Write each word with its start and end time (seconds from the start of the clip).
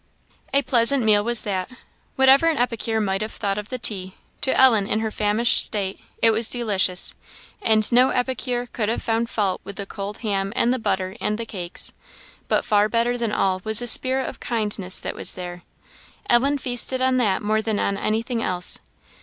A 0.51 0.63
pleasant 0.63 1.03
meal 1.03 1.23
was 1.23 1.43
that. 1.43 1.69
Whatever 2.15 2.47
an 2.47 2.57
epicure 2.57 2.99
might 2.99 3.21
have 3.21 3.33
thought 3.33 3.59
of 3.59 3.69
the 3.69 3.77
tea, 3.77 4.15
to 4.41 4.59
Ellen, 4.59 4.87
in 4.87 4.99
her 5.01 5.11
famished 5.11 5.63
state, 5.63 5.99
it 6.23 6.31
was 6.31 6.49
delicious; 6.49 7.13
and 7.61 7.91
no 7.91 8.09
epicure 8.09 8.65
could 8.65 8.89
have 8.89 9.03
found 9.03 9.29
fault 9.29 9.61
with 9.63 9.75
the 9.75 9.85
cold 9.85 10.17
ham 10.23 10.53
and 10.55 10.73
the 10.73 10.79
butter 10.79 11.15
and 11.21 11.37
the 11.37 11.45
cakes 11.45 11.93
but 12.47 12.65
far 12.65 12.89
better 12.89 13.15
than 13.15 13.31
all 13.31 13.61
was 13.63 13.77
the 13.77 13.85
spirit 13.85 14.27
of 14.27 14.39
kindness 14.39 14.99
that 15.01 15.13
was 15.15 15.33
there. 15.35 15.61
Ellen 16.27 16.57
feasted 16.57 16.99
on 17.03 17.17
that 17.17 17.43
more 17.43 17.61
than 17.61 17.77
on 17.77 17.95
anything 17.95 18.41
else. 18.41 18.79